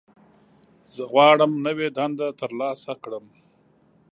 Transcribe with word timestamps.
زه 0.93 1.03
غواړم 1.11 1.51
نوې 1.65 1.87
دنده 1.97 2.27
ترلاسه 2.39 2.91
کړم. 3.03 3.25